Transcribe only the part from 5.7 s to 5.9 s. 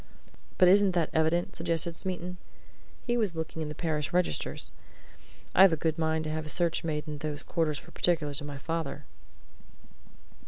a